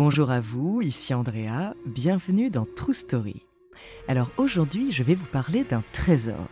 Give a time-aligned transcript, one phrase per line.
[0.00, 3.42] Bonjour à vous, ici Andrea, bienvenue dans True Story.
[4.06, 6.46] Alors aujourd'hui, je vais vous parler d'un trésor.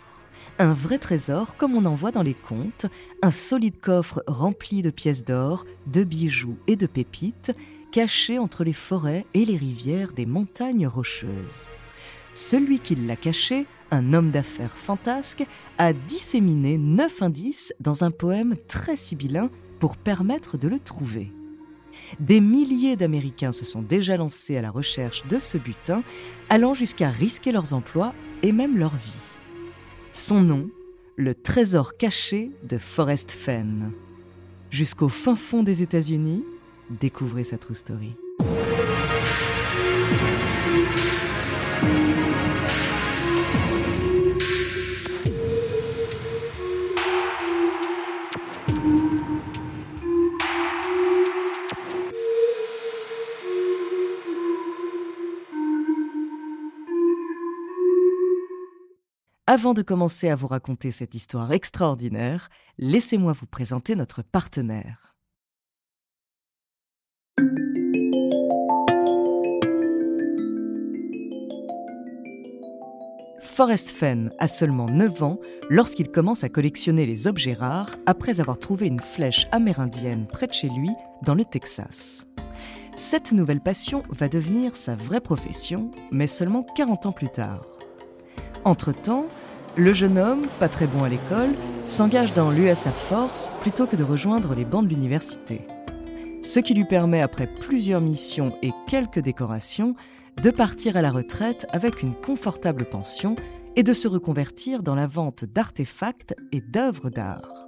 [0.59, 2.87] Un vrai trésor comme on en voit dans les contes,
[3.23, 7.53] un solide coffre rempli de pièces d'or, de bijoux et de pépites,
[7.93, 11.71] caché entre les forêts et les rivières des montagnes rocheuses.
[12.35, 15.47] Celui qui l'a caché, un homme d'affaires fantasque,
[15.79, 21.31] a disséminé neuf indices dans un poème très sibyllin pour permettre de le trouver.
[22.21, 26.03] Des milliers d'Américains se sont déjà lancés à la recherche de ce butin,
[26.49, 29.35] allant jusqu'à risquer leurs emplois et même leur vie.
[30.13, 30.71] Son nom,
[31.17, 33.93] le trésor caché de Forest Fen.
[34.71, 36.45] Jusqu'au fin fond des États-Unis,
[36.91, 38.17] découvrez sa true story.
[59.49, 65.15] Avant de commencer à vous raconter cette histoire extraordinaire, laissez-moi vous présenter notre partenaire.
[73.41, 75.39] Forrest Fenn a seulement 9 ans
[75.71, 80.53] lorsqu'il commence à collectionner les objets rares après avoir trouvé une flèche amérindienne près de
[80.53, 80.91] chez lui
[81.23, 82.27] dans le Texas.
[82.97, 87.63] Cette nouvelle passion va devenir sa vraie profession, mais seulement 40 ans plus tard.
[88.67, 89.29] Entre-temps,
[89.77, 91.51] le jeune homme, pas très bon à l'école,
[91.85, 95.61] s'engage dans l'US Air Force plutôt que de rejoindre les bancs de l'université.
[96.43, 99.95] Ce qui lui permet, après plusieurs missions et quelques décorations,
[100.43, 103.35] de partir à la retraite avec une confortable pension
[103.75, 107.67] et de se reconvertir dans la vente d'artefacts et d'œuvres d'art.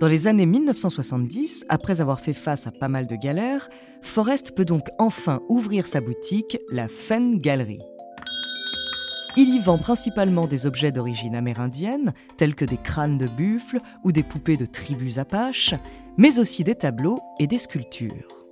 [0.00, 3.68] Dans les années 1970, après avoir fait face à pas mal de galères,
[4.02, 7.80] Forrest peut donc enfin ouvrir sa boutique, la Fenn Gallery.
[9.38, 14.10] Il y vend principalement des objets d'origine amérindienne, tels que des crânes de buffle ou
[14.10, 15.74] des poupées de tribus apaches,
[16.16, 18.46] mais aussi des tableaux et des sculptures.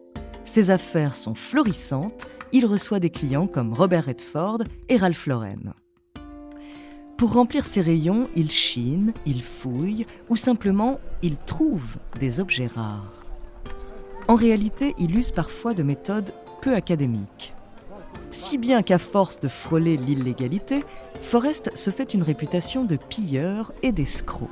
[0.45, 4.59] Ses affaires sont florissantes, il reçoit des clients comme Robert Redford
[4.91, 5.73] et Ralph Lauren.
[7.17, 13.25] Pour remplir ses rayons, il chine, il fouille ou simplement il trouve des objets rares.
[14.29, 17.54] En réalité, il use parfois de méthodes peu académiques
[18.35, 20.83] si bien qu'à force de frôler l'illégalité,
[21.21, 24.51] Forrest se fait une réputation de pilleur et d'escroc.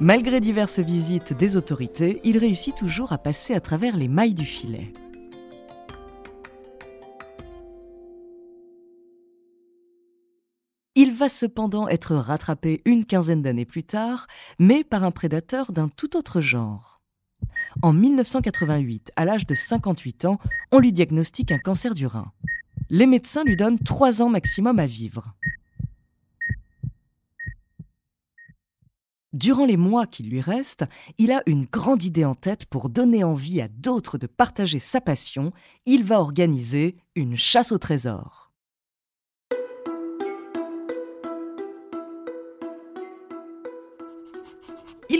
[0.00, 4.44] Malgré diverses visites des autorités, il réussit toujours à passer à travers les mailles du
[4.44, 4.92] filet.
[10.96, 14.26] Il va cependant être rattrapé une quinzaine d'années plus tard,
[14.58, 16.97] mais par un prédateur d'un tout autre genre.
[17.82, 20.38] En 1988, à l'âge de 58 ans,
[20.72, 22.32] on lui diagnostique un cancer du rein
[22.90, 25.34] les médecins lui donnent trois ans maximum à vivre.
[29.34, 30.86] Durant les mois qui lui restent,
[31.18, 35.00] il a une grande idée en tête pour donner envie à d'autres de partager sa
[35.00, 35.52] passion.
[35.84, 38.47] Il va organiser une chasse au trésor.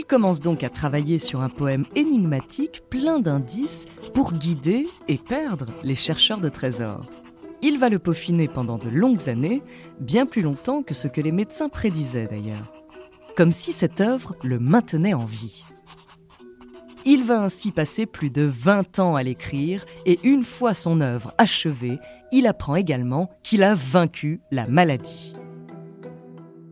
[0.09, 5.95] Commence donc à travailler sur un poème énigmatique plein d'indices pour guider et perdre les
[5.95, 7.05] chercheurs de trésors.
[7.61, 9.61] Il va le peaufiner pendant de longues années,
[9.99, 12.73] bien plus longtemps que ce que les médecins prédisaient d'ailleurs,
[13.37, 15.63] comme si cette œuvre le maintenait en vie.
[17.05, 21.33] Il va ainsi passer plus de 20 ans à l'écrire et une fois son œuvre
[21.37, 21.99] achevée,
[22.31, 25.33] il apprend également qu'il a vaincu la maladie.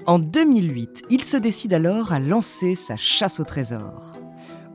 [0.08, 4.14] En 2008, il se décide alors à lancer sa chasse au trésor.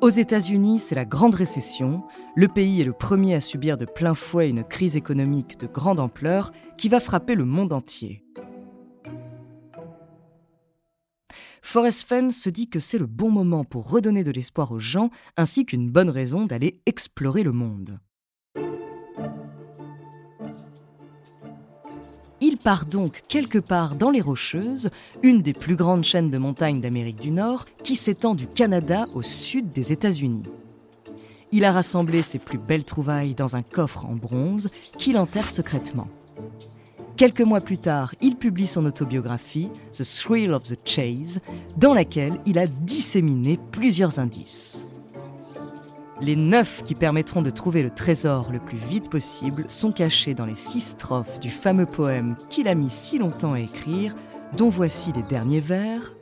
[0.03, 2.03] Aux États-Unis, c'est la grande récession.
[2.37, 6.01] Le pays est le premier à subir de plein fouet une crise économique de grande
[6.01, 8.23] ampleur qui va frapper le monde entier.
[11.63, 15.09] Forrest Fenn se dit que c'est le bon moment pour redonner de l'espoir aux gens
[15.39, 18.01] ainsi qu'une bonne raison d'aller explorer le monde.
[22.63, 24.91] Part donc quelque part dans les Rocheuses,
[25.23, 29.23] une des plus grandes chaînes de montagnes d'Amérique du Nord qui s'étend du Canada au
[29.23, 30.45] sud des États-Unis.
[31.51, 36.09] Il a rassemblé ses plus belles trouvailles dans un coffre en bronze qu'il enterre secrètement.
[37.17, 41.41] Quelques mois plus tard, il publie son autobiographie, The Thrill of the Chase,
[41.77, 44.87] dans laquelle il a disséminé plusieurs indices.
[46.23, 50.47] Les neuf qui permettront de trouver le trésor le plus vite possible sont cachés dans
[50.47, 54.15] les six strophes du fameux poème qu'il a mis si longtemps à écrire,
[54.57, 56.15] dont voici les derniers vers.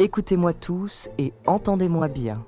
[0.00, 2.44] Écoutez-moi tous et entendez-moi bien.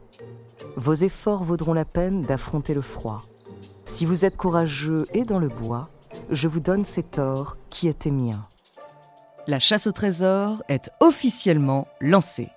[0.75, 3.25] Vos efforts vaudront la peine d'affronter le froid.
[3.87, 5.88] Si vous êtes courageux et dans le bois,
[6.28, 8.49] je vous donne cet or qui était mien.
[9.46, 12.49] La chasse au trésor est officiellement lancée.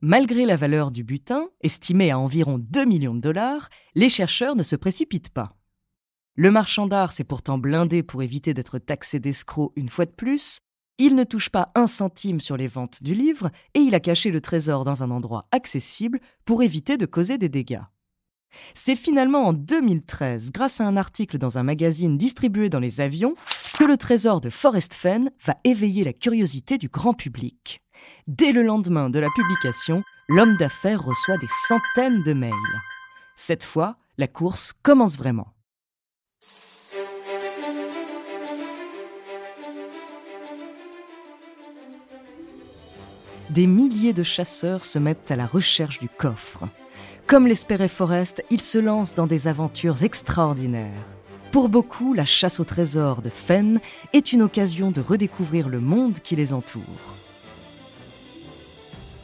[0.00, 4.62] Malgré la valeur du butin, estimée à environ 2 millions de dollars, les chercheurs ne
[4.62, 5.56] se précipitent pas.
[6.36, 10.58] Le marchand d'art s'est pourtant blindé pour éviter d'être taxé d'escroc une fois de plus,
[10.98, 14.30] il ne touche pas un centime sur les ventes du livre et il a caché
[14.30, 17.82] le trésor dans un endroit accessible pour éviter de causer des dégâts.
[18.74, 23.34] C'est finalement en 2013, grâce à un article dans un magazine distribué dans les avions,
[23.76, 27.82] que le trésor de Forest Fen va éveiller la curiosité du grand public.
[28.26, 32.52] Dès le lendemain de la publication, l'homme d'affaires reçoit des centaines de mails.
[33.34, 35.54] Cette fois, la course commence vraiment.
[43.50, 46.68] des milliers de chasseurs se mettent à la recherche du coffre.
[47.26, 50.92] Comme l'espérait Forrest, ils se lancent dans des aventures extraordinaires.
[51.50, 53.80] Pour beaucoup, la chasse au trésor de Fenn
[54.12, 57.17] est une occasion de redécouvrir le monde qui les entoure.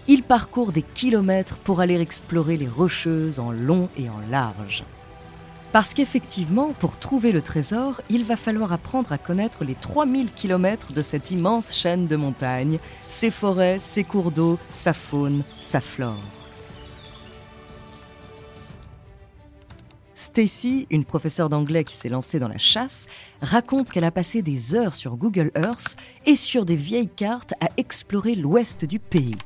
[0.06, 4.84] Ils parcourent des kilomètres pour aller explorer les rocheuses en long et en large.
[5.72, 10.92] Parce qu'effectivement, pour trouver le trésor, il va falloir apprendre à connaître les 3000 km
[10.92, 16.20] de cette immense chaîne de montagnes, ses forêts, ses cours d'eau, sa faune, sa flore.
[20.14, 23.06] Stacy, une professeure d'anglais qui s'est lancée dans la chasse,
[23.40, 25.96] raconte qu'elle a passé des heures sur Google Earth
[26.26, 29.36] et sur des vieilles cartes à explorer l'ouest du pays.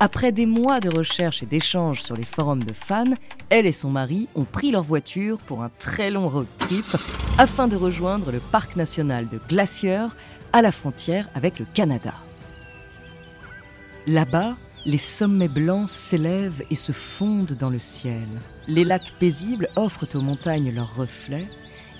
[0.00, 3.14] Après des mois de recherche et d'échanges sur les forums de fans,
[3.50, 6.86] elle et son mari ont pris leur voiture pour un très long road trip
[7.38, 10.06] afin de rejoindre le parc national de Glacier
[10.52, 12.14] à la frontière avec le Canada.
[14.06, 18.28] Là-bas, les sommets blancs s'élèvent et se fondent dans le ciel.
[18.68, 21.46] Les lacs paisibles offrent aux montagnes leurs reflets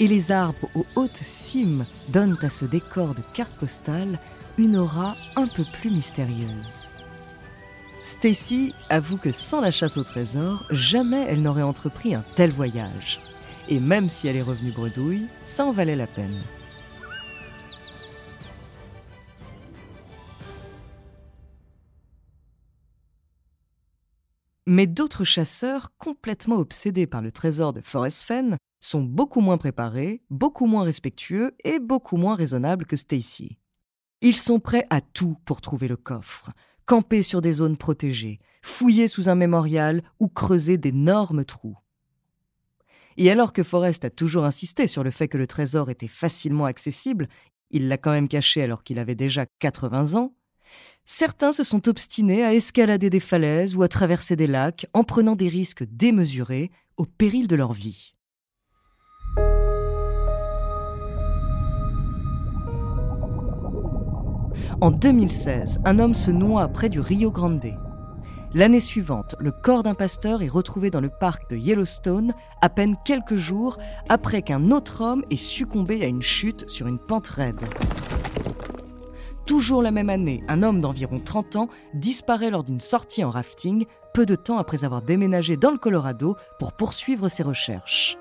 [0.01, 4.19] et les arbres aux hautes cimes donnent à ce décor de carte postale
[4.59, 6.94] une aura un peu plus mystérieuse.
[8.05, 13.19] Stacy avoue que sans la chasse au trésor, jamais elle n'aurait entrepris un tel voyage.
[13.71, 16.39] Et même si elle est revenue bredouille, ça en valait la peine.
[24.67, 30.23] Mais d'autres chasseurs, complètement obsédés par le trésor de Forest Fen, sont beaucoup moins préparés,
[30.29, 33.57] beaucoup moins respectueux et beaucoup moins raisonnables que Stacy.
[34.21, 36.51] Ils sont prêts à tout pour trouver le coffre,
[36.87, 41.77] camper sur des zones protégées, fouiller sous un mémorial ou creuser d'énormes trous.
[43.17, 46.65] Et alors que Forrest a toujours insisté sur le fait que le trésor était facilement
[46.65, 47.29] accessible,
[47.71, 50.35] il l'a quand même caché alors qu'il avait déjà 80 ans,
[51.05, 55.37] certains se sont obstinés à escalader des falaises ou à traverser des lacs en prenant
[55.37, 58.14] des risques démesurés au péril de leur vie.
[64.85, 67.73] En 2016, un homme se noie près du Rio Grande.
[68.53, 72.97] L'année suivante, le corps d'un pasteur est retrouvé dans le parc de Yellowstone à peine
[73.03, 73.79] quelques jours
[74.11, 77.63] après qu'un autre homme ait succombé à une chute sur une pente raide.
[79.47, 83.87] Toujours la même année, un homme d'environ 30 ans disparaît lors d'une sortie en rafting,
[84.13, 88.19] peu de temps après avoir déménagé dans le Colorado pour poursuivre ses recherches.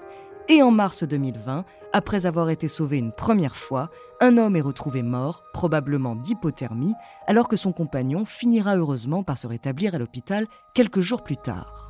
[0.50, 5.02] Et en mars 2020, après avoir été sauvé une première fois, un homme est retrouvé
[5.02, 6.96] mort, probablement d'hypothermie,
[7.28, 11.90] alors que son compagnon finira heureusement par se rétablir à l'hôpital quelques jours plus tard.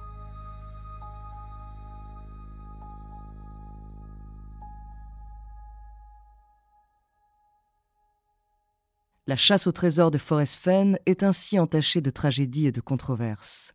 [9.25, 13.73] La chasse au trésor de Forest Fen est ainsi entachée de tragédies et de controverses.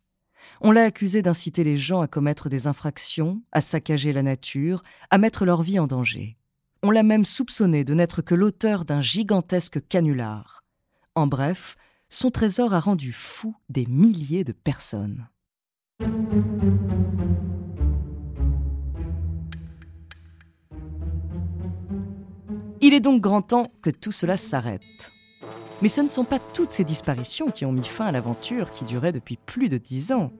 [0.61, 5.17] On l'a accusé d'inciter les gens à commettre des infractions, à saccager la nature, à
[5.17, 6.37] mettre leur vie en danger.
[6.83, 10.63] On l'a même soupçonné de n'être que l'auteur d'un gigantesque canular.
[11.15, 11.75] En bref,
[12.09, 15.27] son trésor a rendu fou des milliers de personnes.
[22.81, 25.11] Il est donc grand temps que tout cela s'arrête.
[25.81, 28.85] Mais ce ne sont pas toutes ces disparitions qui ont mis fin à l'aventure qui
[28.85, 30.31] durait depuis plus de dix ans.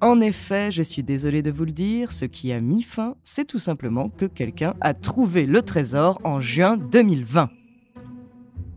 [0.00, 3.44] En effet, je suis désolé de vous le dire, ce qui a mis fin, c'est
[3.44, 7.50] tout simplement que quelqu'un a trouvé le trésor en juin 2020.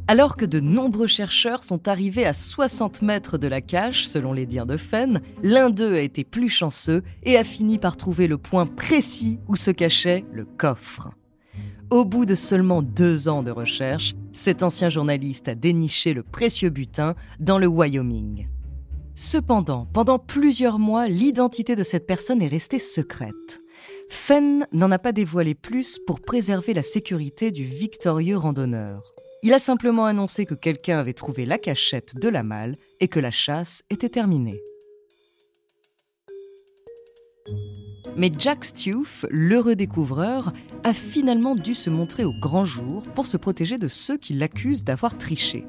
[0.09, 4.45] Alors que de nombreux chercheurs sont arrivés à 60 mètres de la cache, selon les
[4.45, 8.37] dires de Fenn, l'un d'eux a été plus chanceux et a fini par trouver le
[8.37, 11.11] point précis où se cachait le coffre.
[11.89, 16.69] Au bout de seulement deux ans de recherche, cet ancien journaliste a déniché le précieux
[16.69, 18.47] butin dans le Wyoming.
[19.15, 23.59] Cependant, pendant plusieurs mois, l'identité de cette personne est restée secrète.
[24.09, 29.13] Fenn n'en a pas dévoilé plus pour préserver la sécurité du victorieux randonneur.
[29.43, 33.19] Il a simplement annoncé que quelqu'un avait trouvé la cachette de la malle et que
[33.19, 34.61] la chasse était terminée.
[38.15, 40.53] Mais Jack Stewff, l'heureux découvreur,
[40.83, 44.83] a finalement dû se montrer au grand jour pour se protéger de ceux qui l'accusent
[44.83, 45.65] d'avoir triché.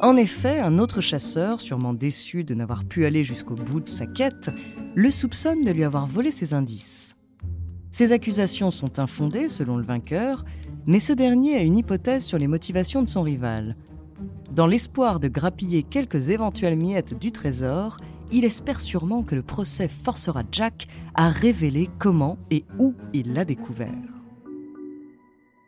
[0.00, 4.06] En effet, un autre chasseur, sûrement déçu de n'avoir pu aller jusqu'au bout de sa
[4.06, 4.50] quête,
[4.94, 7.16] le soupçonne de lui avoir volé ses indices.
[7.90, 10.46] Ces accusations sont infondées selon le vainqueur,
[10.86, 13.76] mais ce dernier a une hypothèse sur les motivations de son rival.
[14.52, 17.98] Dans l'espoir de grappiller quelques éventuelles miettes du trésor,
[18.32, 23.44] il espère sûrement que le procès forcera Jack à révéler comment et où il l'a
[23.44, 23.88] découvert.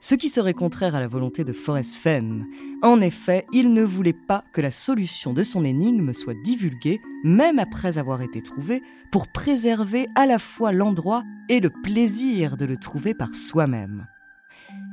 [0.01, 2.45] Ce qui serait contraire à la volonté de Forrest Fenn.
[2.83, 7.61] En effet, il ne voulait pas que la solution de son énigme soit divulguée, même
[7.61, 12.77] après avoir été trouvée, pour préserver à la fois l'endroit et le plaisir de le
[12.77, 14.09] trouver par soi-même.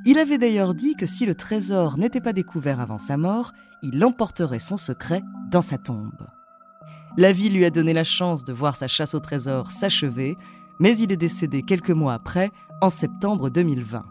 [0.05, 4.03] Il avait d'ailleurs dit que si le trésor n'était pas découvert avant sa mort, il
[4.05, 6.27] emporterait son secret dans sa tombe.
[7.17, 10.37] La vie lui a donné la chance de voir sa chasse au trésor s'achever,
[10.79, 12.51] mais il est décédé quelques mois après,
[12.81, 14.05] en septembre 2020.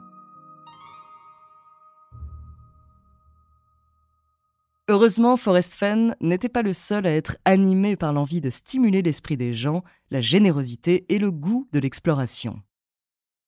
[4.91, 9.37] Heureusement, Forrest Fenn n'était pas le seul à être animé par l'envie de stimuler l'esprit
[9.37, 12.63] des gens, la générosité et le goût de l'exploration.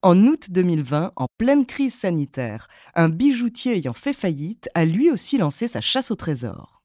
[0.03, 5.39] En août 2020, en pleine crise sanitaire, un bijoutier ayant fait faillite a lui aussi
[5.39, 6.83] lancé sa chasse au trésor.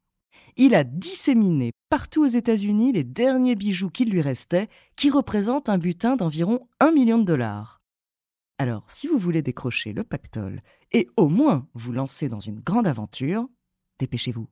[0.58, 5.78] Il a disséminé partout aux États-Unis les derniers bijoux qui lui restaient, qui représentent un
[5.78, 7.82] butin d'environ 1 million de dollars.
[8.58, 10.60] Alors, si vous voulez décrocher le pactole
[10.92, 13.48] et au moins vous lancer dans une grande aventure,
[13.98, 14.50] dépêchez-vous.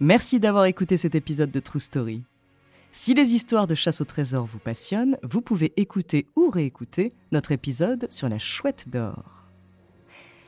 [0.00, 2.24] Merci d'avoir écouté cet épisode de True Story.
[2.90, 7.52] Si les histoires de chasse au trésor vous passionnent, vous pouvez écouter ou réécouter notre
[7.52, 9.50] épisode sur la chouette d'or.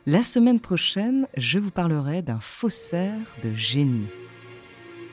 [0.06, 4.08] La semaine prochaine, je vous parlerai d'un faussaire de génie.